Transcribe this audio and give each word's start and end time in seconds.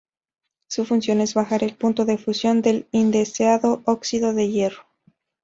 Su 0.67 0.83
función 0.85 1.21
es 1.21 1.35
bajar 1.35 1.63
el 1.63 1.75
punto 1.75 2.05
de 2.05 2.17
fusión 2.17 2.63
del 2.63 2.87
indeseado 2.91 3.83
óxido 3.85 4.33
de 4.33 4.49
hierro. 4.49 4.87